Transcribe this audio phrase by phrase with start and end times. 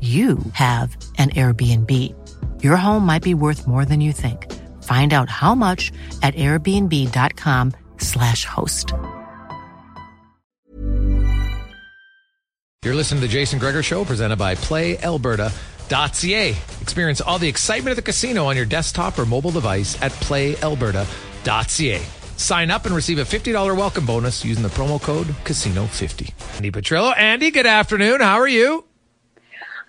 [0.00, 1.90] you have an Airbnb.
[2.62, 4.52] Your home might be worth more than you think.
[4.82, 5.90] Find out how much
[6.22, 8.92] at airbnb.com/slash host.
[12.84, 16.50] You're listening to the Jason Gregor Show, presented by PlayAlberta.ca.
[16.80, 22.00] Experience all the excitement of the casino on your desktop or mobile device at PlayAlberta.ca.
[22.36, 26.32] Sign up and receive a $50 welcome bonus using the promo code Casino50.
[26.58, 27.12] Andi Petrillo.
[27.14, 28.20] Andi, good afternoon.
[28.20, 28.84] How are you?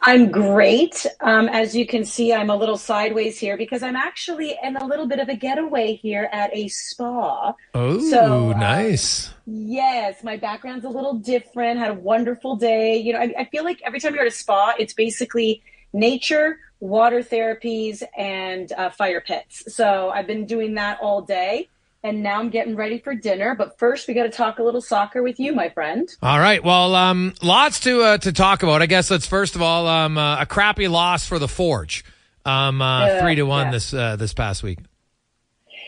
[0.07, 1.05] I'm great.
[1.19, 4.85] Um, as you can see, I'm a little sideways here because I'm actually in a
[4.85, 7.53] little bit of a getaway here at a spa.
[7.73, 9.33] Oh, So, uh, nice.
[9.45, 11.77] Yes, my background's a little different.
[11.77, 12.95] Had a wonderful day.
[12.95, 16.59] You know, I, I feel like every time you're at a spa, it's basically nature,
[16.79, 19.75] water therapies, and uh, fire pits.
[19.75, 21.67] So I've been doing that all day.
[22.03, 23.55] And now I'm getting ready for dinner.
[23.55, 26.07] But first, we got to talk a little soccer with you, my friend.
[26.21, 26.63] All right.
[26.63, 28.81] Well, um, lots to uh, to talk about.
[28.81, 32.05] I guess let's first of all um, uh, a crappy loss for the Forge,
[32.45, 33.71] um, uh, three to one yeah.
[33.71, 34.79] this uh, this past week.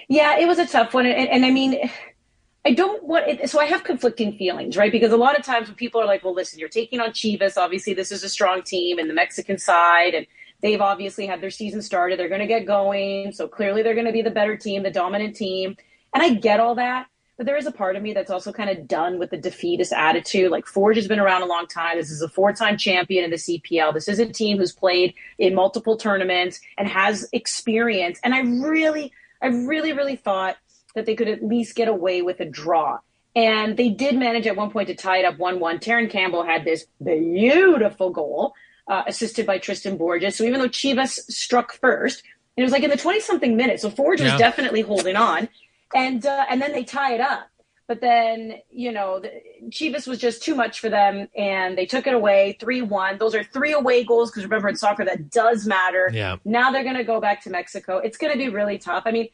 [0.09, 1.79] Yeah, it was a tough one, and, and I mean,
[2.65, 3.47] I don't want it.
[3.49, 4.91] So I have conflicting feelings, right?
[4.91, 7.57] Because a lot of times when people are like, "Well, listen, you're taking on Chivas.
[7.57, 10.25] Obviously, this is a strong team, and the Mexican side, and
[10.61, 12.19] they've obviously had their season started.
[12.19, 14.91] They're going to get going, so clearly they're going to be the better team, the
[14.91, 15.77] dominant team."
[16.13, 18.69] And I get all that, but there is a part of me that's also kind
[18.69, 20.51] of done with the defeatist attitude.
[20.51, 21.97] Like Forge has been around a long time.
[21.97, 23.93] This is a four-time champion in the CPL.
[23.93, 28.19] This is a team who's played in multiple tournaments and has experience.
[28.23, 30.57] And I really, I really, really thought
[30.95, 32.99] that they could at least get away with a draw.
[33.35, 35.79] And they did manage at one point to tie it up 1 1.
[35.79, 38.53] Terran Campbell had this beautiful goal,
[38.87, 40.35] uh, assisted by Tristan Borges.
[40.35, 42.23] So even though Chivas struck first,
[42.57, 43.83] it was like in the 20 something minutes.
[43.83, 45.47] So Forge was definitely holding on.
[45.93, 47.47] And, uh, and then they tie it up.
[47.87, 49.31] But then, you know, the,
[49.69, 53.17] Chivas was just too much for them and they took it away 3 1.
[53.17, 56.11] Those are three away goals because remember in soccer that does matter.
[56.13, 56.35] Yeah.
[56.45, 57.97] Now they're going to go back to Mexico.
[57.97, 59.03] It's going to be really tough.
[59.07, 59.29] I mean,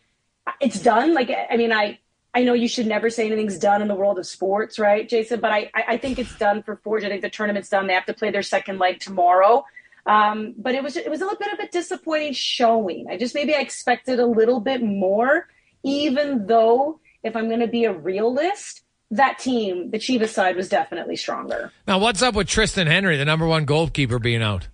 [0.61, 1.13] it's done.
[1.13, 1.99] Like, I mean, I,
[2.35, 5.39] I know you should never say anything's done in the world of sports, right, Jason?
[5.39, 7.05] But I, I I think it's done for Forge.
[7.05, 7.87] I think the tournament's done.
[7.87, 9.63] They have to play their second leg tomorrow.
[10.05, 13.07] Um, but it was it was a little bit of a disappointing showing.
[13.09, 15.47] I just maybe I expected a little bit more,
[15.85, 20.67] even though if I'm going to be a realist, that team, the Chivas side, was
[20.67, 21.71] definitely stronger.
[21.87, 24.67] Now, what's up with Triston Henry, the number one goalkeeper, being out?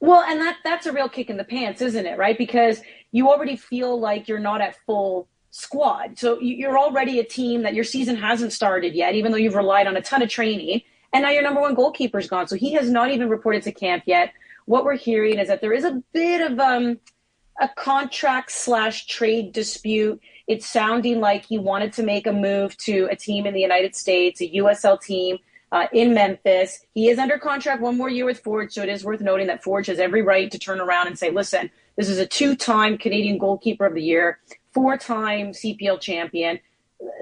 [0.00, 2.18] Well, and that that's a real kick in the pants, isn't it?
[2.18, 2.36] Right?
[2.36, 2.80] Because
[3.12, 6.18] you already feel like you're not at full squad.
[6.18, 9.54] So you- you're already a team that your season hasn't started yet, even though you've
[9.54, 10.82] relied on a ton of training.
[11.12, 12.48] And now your number one goalkeeper's gone.
[12.48, 14.32] So he has not even reported to camp yet.
[14.66, 16.98] What we're hearing is that there is a bit of um,
[17.60, 20.20] a contract slash trade dispute.
[20.46, 23.96] It's sounding like he wanted to make a move to a team in the United
[23.96, 25.38] States, a USL team.
[25.72, 26.80] uh, in Memphis.
[26.94, 29.62] He is under contract one more year with Forge, so it is worth noting that
[29.62, 32.98] Forge has every right to turn around and say, listen, this is a two time
[32.98, 34.38] Canadian goalkeeper of the year,
[34.72, 36.60] four time CPL champion.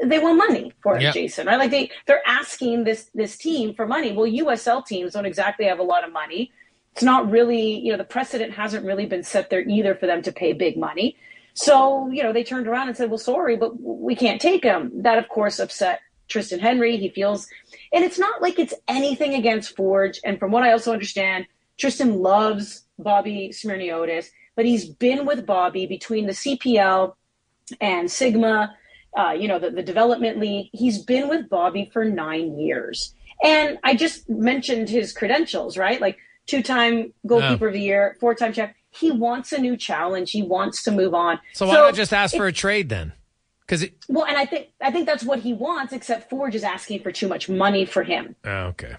[0.05, 1.15] They want money for it, yep.
[1.15, 1.59] Jason, right?
[1.59, 4.13] Like they, they're asking this, this team for money.
[4.13, 6.53] Well, USL teams don't exactly have a lot of money.
[6.95, 10.23] It's not really, you know, the precedent hasn't really been set there either for them
[10.23, 11.17] to pay big money.
[11.53, 14.91] So, you know, they turned around and said, well, sorry, but we can't take him.
[15.03, 16.97] That, of course, upset Triston Henry.
[16.97, 17.49] He feels,
[17.93, 20.21] and it's not like it's anything against Forge.
[20.25, 21.47] And from what I also understand,
[21.79, 27.15] Triston loves Bobby Smirniotis, but he's been with Bobby between the CPL
[27.81, 28.77] and Sigma,
[29.19, 30.71] uh, you know, the, the development league.
[30.73, 33.15] He's been with Bobby for nine years.
[33.43, 36.01] And I just mentioned his credentials, right?
[36.01, 37.69] Like two time goalkeeper yeah.
[37.69, 38.75] of the year, four time champ.
[38.91, 40.31] He wants a new challenge.
[40.31, 41.41] He wants to move on.
[41.53, 43.13] So why so not just ask for a trade then?
[43.67, 45.93] Because well, and I think I think that's what he wants.
[45.93, 48.37] Except Forge is asking for too much money for him.
[48.45, 48.97] Oh, okay.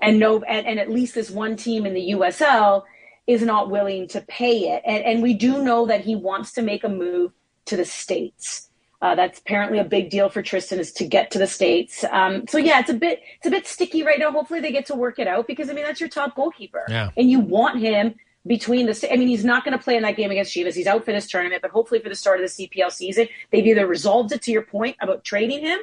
[0.00, 2.84] And no, and, and at least this one team in the USL
[3.26, 4.82] is not willing to pay it.
[4.84, 7.32] And, and we do know that he wants to make a move
[7.66, 8.68] to the states.
[9.04, 12.06] Uh, that's apparently a big deal for Triston is to get to the states.
[12.10, 14.30] Um, so yeah, it's a bit it's a bit sticky right now.
[14.30, 17.10] Hopefully they get to work it out because I mean that's your top goalkeeper, yeah.
[17.14, 18.14] and you want him
[18.46, 19.08] between the.
[19.12, 20.74] I mean he's not going to play in that game against Chivas.
[20.74, 23.66] He's out for this tournament, but hopefully for the start of the CPL season, they've
[23.66, 25.80] either resolved it to your point about trading him,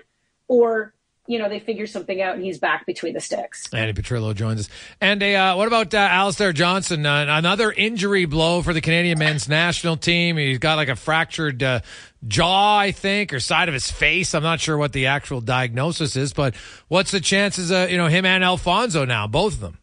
[0.47, 0.95] or
[1.27, 3.68] you know, they figure something out and he's back between the sticks.
[3.68, 4.69] Andi Petrillo joins us.
[5.00, 7.06] And uh, what about uh, Alistair Johnston?
[7.06, 10.38] Uh, another injury blow for the Canadian men's national team.
[10.38, 11.81] He's got like a fractured uh,
[12.27, 14.33] jaw, I think, or side of his face.
[14.33, 16.56] I'm not sure what the actual diagnosis is, but
[16.88, 19.77] what's the chances of, you know, him and Alfonso now, both of them?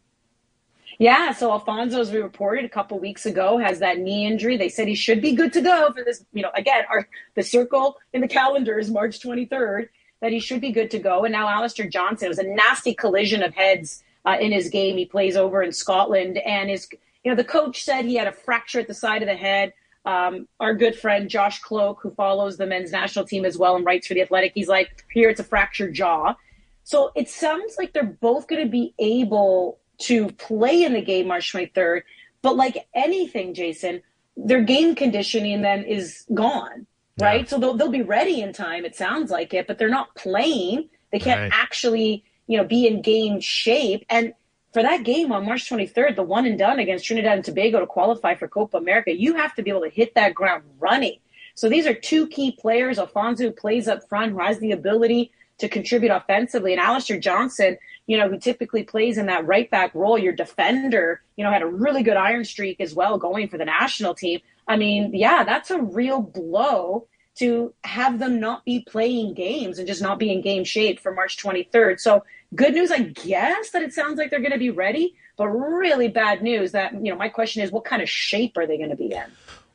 [0.99, 4.57] Yeah, so Alfonso, as we reported a couple weeks ago, has that knee injury.
[4.57, 6.25] They said he should be good to go for this.
[6.33, 9.87] You know, again, our the circle in the calendar is March 23rd
[10.21, 11.23] that he should be good to go.
[11.23, 14.97] And now Alistair Johnston, it was a nasty collision of heads uh, in his game.
[14.97, 16.87] He plays over in Scotland, and his
[17.23, 19.73] you know the coach said he had a fracture at the side of the head.
[20.05, 23.85] Um, our good friend Josh Kloke, who follows the men's national team as well and
[23.85, 26.35] writes for the Athletic, he's like, here it's a fractured jaw.
[26.83, 31.27] So it sounds like they're both going to be able to play in the game
[31.27, 32.01] March 23rd.
[32.41, 34.01] But like anything, Jason,
[34.37, 36.87] their game conditioning then is gone
[37.19, 37.41] right?
[37.41, 37.47] Yeah.
[37.47, 40.89] So they'll, they'll be ready in time, it sounds like it, but they're not playing.
[41.11, 41.51] They can't right.
[41.53, 44.05] actually, you know, be in game shape.
[44.09, 44.33] And
[44.73, 47.87] for that game on March 23rd, the one and done against Trinidad and Tobago to
[47.87, 51.17] qualify for Copa America, you have to be able to hit that ground running.
[51.55, 52.99] So these are two key players.
[52.99, 57.77] Alfonso plays up front, who has the ability to contribute offensively, and Alistair Johnston,
[58.07, 61.61] you know, who typically plays in that right back role, your defender, you know, had
[61.61, 64.39] a really good iron streak as well going for the national team.
[64.69, 67.07] I mean, yeah, that's a real blow
[67.39, 71.13] to have them not be playing games and just not be in game shape for
[71.13, 71.99] March 23rd.
[71.99, 72.23] So
[72.53, 76.07] good news, I guess, that it sounds like they're going to be ready, but really
[76.07, 78.91] bad news that, you know, my question is what kind of shape are they going
[78.91, 79.23] to be in?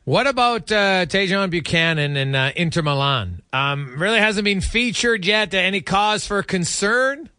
[0.05, 3.43] What about uh, Tajon Buchanan and uh, Inter Milan?
[3.53, 5.55] Um, really hasn't been featured yet.
[5.55, 7.31] Any cause for concern?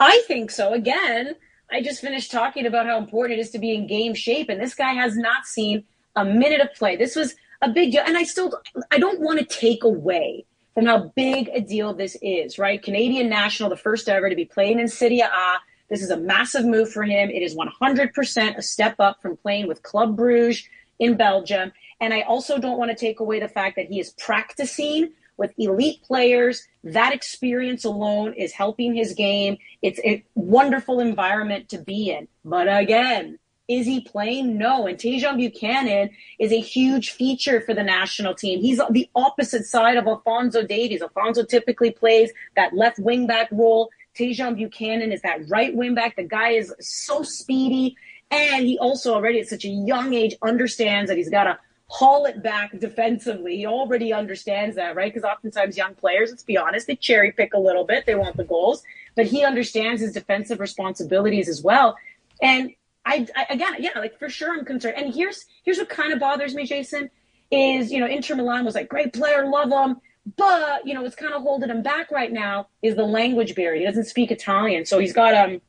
[0.00, 0.72] I think so.
[0.72, 1.36] Again,
[1.70, 4.60] I just finished talking about how important it is to be in game shape, and
[4.60, 5.84] this guy has not seen
[6.16, 6.96] a minute of play.
[6.96, 8.02] This was a big deal.
[8.06, 8.52] And I still,
[8.90, 12.82] I don't want to take away from how big a deal this is, right?
[12.82, 15.56] Canadian national, the first ever to be playing in Serie A.
[15.88, 17.30] This is a massive move for him.
[17.30, 20.64] It is 100% a step up from playing with Club Bruges
[20.98, 21.72] in Belgium.
[22.00, 25.52] And I also don't want to take away the fact that he is practicing with
[25.58, 26.66] elite players.
[26.84, 29.58] That experience alone is helping his game.
[29.82, 32.28] It's a wonderful environment to be in.
[32.44, 33.38] But again,
[33.70, 34.58] is he playing?
[34.58, 34.88] No.
[34.88, 36.10] And Tajon Buchanan
[36.40, 38.60] is a huge feature for the national team.
[38.60, 41.00] He's the opposite side of Alfonso Davies.
[41.00, 43.90] Alfonso typically plays that left wing back role.
[44.18, 46.16] Tajon Buchanan is that right wing back.
[46.16, 47.96] The guy is so speedy.
[48.32, 52.26] And he also already at such a young age understands that he's got to haul
[52.26, 53.56] it back defensively.
[53.56, 55.14] He already understands that, right?
[55.14, 58.04] Because oftentimes young players, let's be honest, they cherry pick a little bit.
[58.06, 58.82] They want the goals,
[59.14, 61.96] but he understands his defensive responsibilities as well.
[62.42, 62.74] And
[63.10, 64.96] I, I, again, yeah, like for sure, I'm concerned.
[64.96, 67.10] And here's here's what kind of bothers me, Jason,
[67.50, 70.00] is you know Inter Milan was like great player, love him,
[70.36, 73.80] but you know what's kind of holding him back right now is the language barrier.
[73.80, 75.60] He doesn't speak Italian, so he's got um,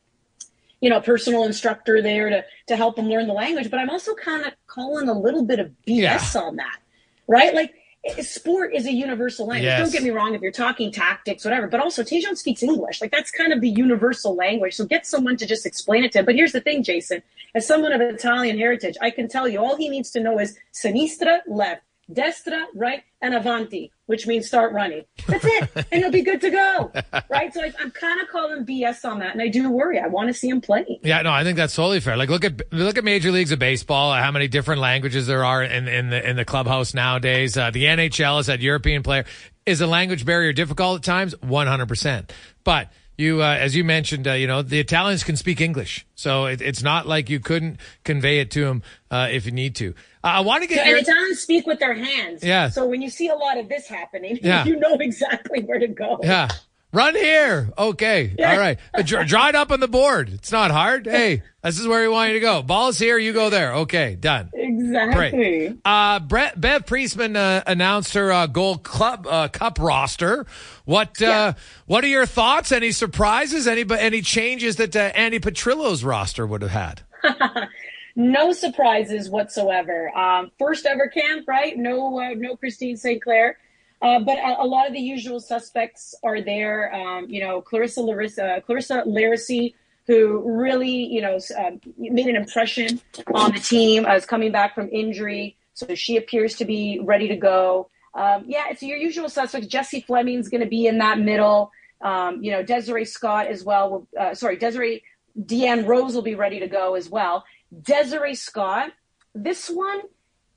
[0.81, 3.69] you know, a personal instructor there to to help him learn the language.
[3.69, 6.41] But I'm also kind of calling a little bit of BS yeah.
[6.41, 6.79] on that,
[7.27, 7.53] right?
[7.53, 7.73] Like
[8.21, 9.65] sport is a universal language.
[9.65, 9.79] Yes.
[9.79, 12.99] Don't get me wrong if you're talking tactics, whatever, but also Tajon speaks English.
[12.99, 14.75] Like that's kind of the universal language.
[14.75, 16.25] So get someone to just explain it to him.
[16.25, 17.21] But here's the thing, Jason,
[17.53, 20.57] as someone of Italian heritage, I can tell you all he needs to know is
[20.73, 25.03] sinistra, left, destra, right, and avanti, which means start running.
[25.27, 26.91] That's it, and he'll be good to go,
[27.29, 27.53] right?
[27.53, 29.99] So I, am kind of calling BS on that, and I do worry.
[29.99, 30.99] I want to see him play.
[31.03, 32.17] Yeah, no, I think that's totally fair.
[32.17, 34.13] Like, look at look at major leagues of baseball.
[34.13, 37.57] How many different languages there are in in the in the clubhouse nowadays?
[37.57, 39.25] Uh, the NHL is that European player.
[39.63, 41.35] Is a language barrier difficult at times?
[41.41, 42.91] One hundred percent, but
[43.21, 46.61] you, uh, as you mentioned, uh, you know, the Italians can speak English, so it,
[46.61, 49.93] it's not like you couldn't convey it to them uh, if you need to.
[50.23, 50.77] Uh, I want to get.
[50.77, 50.99] Yeah, your...
[50.99, 52.43] Italians speak with their hands.
[52.43, 52.69] Yeah.
[52.69, 54.65] So when you see a lot of this happening, yeah.
[54.65, 56.19] you know exactly where to go.
[56.23, 56.49] Yeah.
[56.93, 57.71] Run here.
[57.77, 58.35] Okay.
[58.37, 58.51] Yeah.
[58.51, 58.77] All right.
[59.05, 60.29] Draw it up on the board.
[60.29, 61.07] It's not hard.
[61.21, 62.63] Hey, this is where we want you to go.
[62.63, 63.17] Ball's here.
[63.17, 63.73] You go there.
[63.73, 64.15] Okay.
[64.15, 64.49] Done.
[64.53, 65.29] Exactly.
[65.29, 65.77] Great.
[65.85, 70.45] Uh, Brett, Bev Priestman uh, announced her uh, Gold Club uh, Cup roster.
[70.85, 71.53] What uh, yeah.
[71.85, 72.71] What are your thoughts?
[72.71, 73.67] Any surprises?
[73.67, 77.01] Any any changes that uh, Andi Petrillo's roster would have had?
[78.15, 80.15] no surprises whatsoever.
[80.17, 81.77] Um, first ever camp, right?
[81.77, 83.57] No, no Christine Sinclair.
[84.01, 86.93] Uh, but a, a, lot of the usual suspects are there.
[86.93, 89.75] Um, you know, Clarissa Larissa, Clarissa Larisey,
[90.07, 92.99] who really, you know, uh, made an impression
[93.33, 97.35] on the team, is coming back from injury, so she appears to be ready to
[97.35, 97.89] go.
[98.13, 99.67] Um, yeah, it's your usual suspects.
[99.67, 101.71] Jessie Fleming's going to be in that middle.
[102.01, 104.07] Um, you know, Desiree Scott as well.
[104.19, 105.03] Uh, sorry, Desiree
[105.39, 107.45] Deanne Rose will be ready to go as well.
[107.81, 108.91] Desiree Scott,
[109.33, 110.01] this one,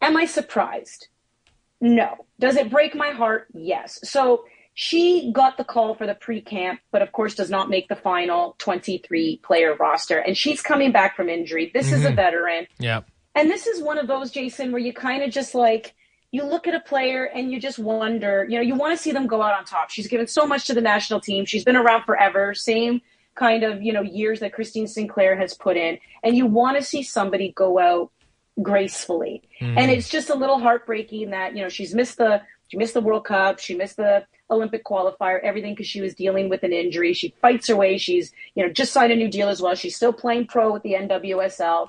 [0.00, 1.08] am I surprised?
[1.80, 2.26] No.
[2.38, 3.48] Does it break my heart?
[3.52, 3.98] Yes.
[4.02, 7.88] So she got the call for the pre camp, but of course does not make
[7.88, 10.18] the final 23 player roster.
[10.18, 11.70] And she's coming back from injury.
[11.72, 11.94] This mm-hmm.
[11.96, 12.16] is a mm-hmm.
[12.16, 12.66] veteran.
[12.78, 13.02] Yeah.
[13.36, 15.94] And this is one of those, Jason, where you kind of just like,
[16.30, 19.12] you look at a player and you just wonder, you know, you want to see
[19.12, 19.90] them go out on top.
[19.90, 21.44] She's given so much to the national team.
[21.44, 22.54] She's been around forever.
[22.54, 23.00] Same
[23.36, 25.98] kind of, you know, years that Christine Sinclair has put in.
[26.24, 28.10] And you want to see somebody go out
[28.62, 29.42] gracefully.
[29.61, 29.78] Mm.
[29.78, 33.00] And it's just a little heartbreaking that, you know, she's missed the she missed the
[33.00, 37.12] World Cup, she missed the Olympic qualifier, everything because she was dealing with an injury.
[37.12, 37.99] She fights her way.
[37.99, 39.75] She's, you know, just signed a new deal as well.
[39.75, 41.88] She's still playing pro with the NWSL.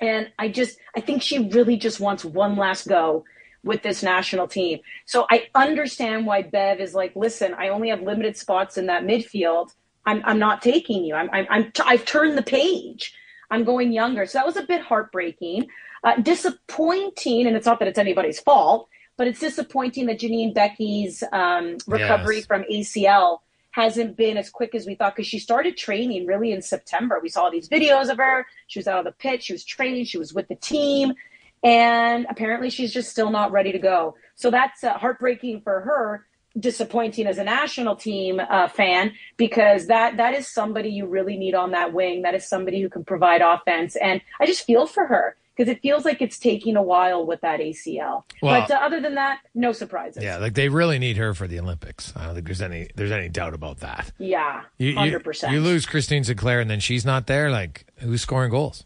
[0.00, 3.24] And I just I think she really just wants one last go
[3.64, 4.80] with this national team.
[5.06, 9.04] So I understand why Bev is like, listen, I only have limited spots in that
[9.04, 9.70] midfield.
[10.06, 11.14] I'm, I'm not taking you.
[11.14, 13.14] I'm, I'm, I'm t- I've turned the page.
[13.50, 14.26] I'm going younger.
[14.26, 15.66] So that was a bit heartbreaking.
[16.04, 21.24] Uh, disappointing, and it's not that it's anybody's fault, but it's disappointing that Janine Beckie's
[21.32, 22.46] um, recovery yes.
[22.46, 23.38] from ACL
[23.70, 27.18] hasn't been as quick as we thought because she started training really in September.
[27.22, 28.46] We saw these videos of her.
[28.66, 29.44] She was out on the pitch.
[29.44, 30.04] She was training.
[30.04, 31.14] She was with the team.
[31.62, 34.14] And apparently she's just still not ready to go.
[34.36, 36.26] So that's uh, heartbreaking for her
[36.58, 41.54] disappointing as a national team uh, fan because that that is somebody you really need
[41.54, 42.22] on that wing.
[42.22, 45.80] That is somebody who can provide offense, and I just feel for her because it
[45.82, 48.24] feels like it's taking a while with that ACL.
[48.42, 50.22] Well, but uh, other than that, no surprises.
[50.22, 52.12] Yeah, like they really need her for the Olympics.
[52.16, 54.12] I don't think there's any there's any doubt about that.
[54.18, 55.52] Yeah, hundred percent.
[55.52, 57.50] You, you lose Christine Sinclair and then she's not there.
[57.50, 58.84] Like who's scoring goals?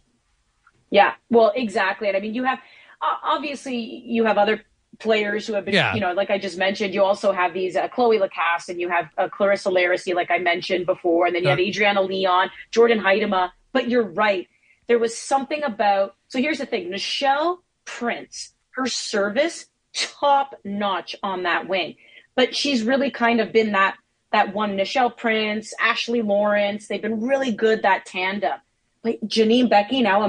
[0.91, 2.09] Yeah, well, exactly.
[2.09, 2.59] And I mean, you have
[3.03, 4.63] obviously you have other
[4.99, 5.95] players who have been, yeah.
[5.95, 6.95] you know, like I just mentioned.
[6.95, 10.39] You also have these uh, Chloe Lacasse and you have uh, Clarissa Larisey, like I
[10.39, 11.63] mentioned before, and then you have uh.
[11.63, 13.51] Adriana Leon, Jordan Huitema.
[13.73, 14.49] But you're right
[14.89, 16.17] there was something about.
[16.29, 21.97] So here's the thing: Nichelle Prince, her service top notch on that wing,
[22.35, 23.97] but she's really kind of been that
[24.33, 24.77] that one.
[24.77, 28.59] Nichelle Prince, Ashley Lawrence, they've been really good that tandem.
[29.03, 30.29] But Janine Beckie now a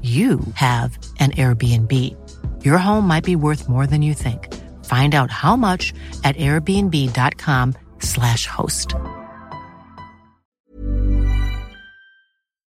[0.00, 2.16] you have an Airbnb.
[2.64, 4.52] Your home might be worth more than you think.
[4.84, 5.92] Find out how much
[6.24, 8.94] at airbnb.com/slash host.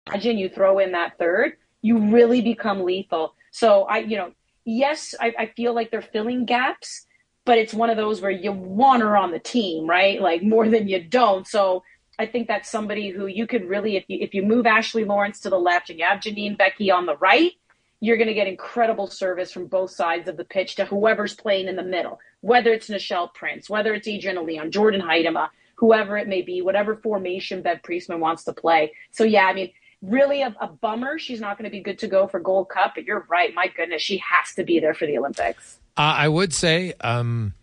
[0.07, 3.33] Imagine you throw in that third, you really become lethal.
[3.51, 4.33] So I, you know,
[4.65, 7.05] yes, I, I feel like they're filling gaps,
[7.45, 10.21] but it's one of those where you want her on the team, right?
[10.21, 11.47] Like more than you don't.
[11.47, 11.83] So
[12.21, 15.39] I think that's somebody who you could really, if you if you move Ashley Lawrence
[15.39, 17.53] to the left and you have Janine Beckie on the right,
[17.99, 21.67] you're going to get incredible service from both sides of the pitch to whoever's playing
[21.67, 26.27] in the middle, whether it's Nichelle Prince, whether it's Adriana Leon, Jordan Huitema, whoever it
[26.27, 28.91] may be, whatever formation Bev Priestman wants to play.
[29.09, 29.71] So yeah, I mean,
[30.03, 31.17] really a, a bummer.
[31.17, 33.51] She's not going to be good to go for Gold Cup, but you're right.
[33.55, 35.79] My goodness, she has to be there for the Olympics.
[35.97, 37.55] Uh, I would say um,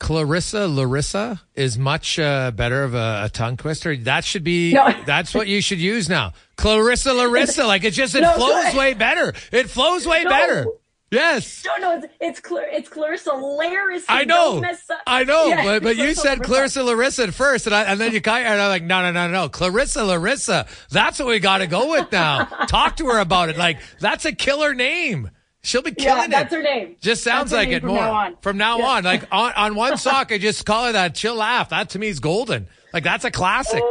[0.00, 3.94] Clarissa Larissa is much uh, better of a, a, tongue twister.
[3.98, 4.92] That should be no.
[5.04, 6.32] that's what you should use now.
[6.56, 9.34] Clarissa Larissa, like it just it no, flows way better.
[9.52, 10.30] It flows way no.
[10.30, 10.66] better.
[11.10, 11.64] Yes.
[11.66, 14.06] No, no, it's it's, Clar- it's Clarissa Larissa.
[14.08, 14.64] I know.
[15.06, 18.12] I know, yeah, but but you said Clarissa Larissa at first, and, I, and then
[18.12, 20.66] you kind of, and I'm like, no, no, no, no, Clarissa Larissa.
[20.90, 22.44] That's what we got to go with now.
[22.68, 23.58] Talk to her about it.
[23.58, 25.30] Like that's a killer name.
[25.62, 26.30] She'll be killing yeah, it.
[26.30, 26.96] That's her name.
[27.00, 27.98] Just sounds like it from more.
[27.98, 28.36] Now on.
[28.40, 28.86] From now yeah.
[28.86, 31.16] on, like on, on one sock, I just call her that.
[31.16, 31.70] She'll laugh.
[31.70, 32.66] That to me is golden.
[32.92, 33.82] Like that's a classic.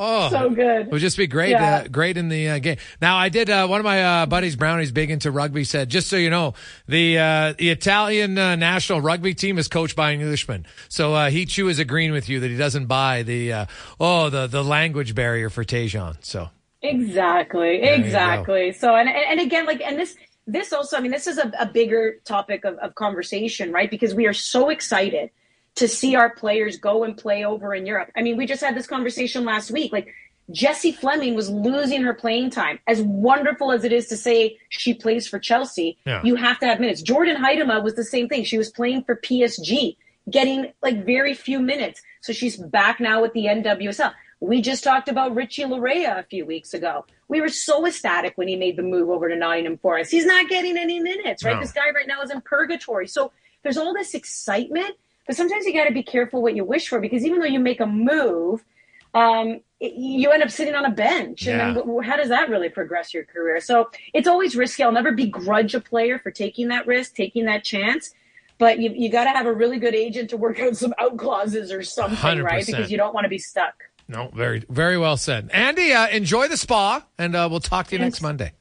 [0.00, 0.86] Oh, so good.
[0.86, 1.78] It would just be great, yeah.
[1.78, 2.76] uh, great in the uh, game.
[3.02, 3.50] Now, I did.
[3.50, 6.54] Uh, one of my uh, buddies, Brownie's big into rugby, said, just so you know,
[6.86, 10.66] the uh, the Italian uh, national rugby team is coached by an Englishman.
[10.88, 13.66] So he too is agreeing with you that he doesn't buy the
[13.98, 16.16] oh the the language barrier for Tajon.
[16.20, 16.48] So
[16.80, 18.72] exactly, there exactly.
[18.72, 20.14] So and and again, like and this
[20.48, 23.90] this also, I mean, this is a, a bigger topic of, of conversation, right?
[23.90, 25.30] Because we are so excited
[25.74, 28.10] to see our players go and play over in Europe.
[28.16, 29.92] I mean, we just had this conversation last week.
[29.92, 30.12] Like
[30.50, 32.78] Jessie Fleming was losing her playing time.
[32.86, 36.22] As wonderful as it is to say she plays for Chelsea, yeah.
[36.24, 37.02] you have to have minutes.
[37.02, 38.42] Jordan Huitema was the same thing.
[38.42, 39.96] She was playing for PSG,
[40.30, 42.00] getting like very few minutes.
[42.22, 44.14] So she's back now with the NWSL.
[44.40, 47.04] We just talked about Richie Laryea a few weeks ago.
[47.28, 50.10] We were so ecstatic when he made the move over to Nottingham Forest.
[50.10, 51.54] He's not getting any minutes, right?
[51.54, 51.60] No.
[51.60, 53.06] This guy right now is in purgatory.
[53.06, 54.96] So there's all this excitement
[55.28, 57.60] but sometimes you got to be careful what you wish for because even though you
[57.60, 58.64] make a move,
[59.12, 61.46] um, it, you end up sitting on a bench.
[61.46, 63.60] And then how does that really progress your career?
[63.60, 64.82] So it's always risky.
[64.82, 68.14] I'll never begrudge a player for taking that risk, taking that chance.
[68.56, 71.18] But you, you got to have a really good agent to work out some out
[71.18, 72.42] clauses or something, 100%.
[72.42, 72.64] right?
[72.64, 73.87] Because you don't want to be stuck.
[74.08, 75.50] No, very, very well said.
[75.50, 78.16] Andi, uh, enjoy the spa, and uh, we'll talk to you Thanks.
[78.16, 78.52] next Monday.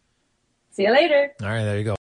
[0.71, 1.33] See you later.
[1.41, 1.96] All right, there you go.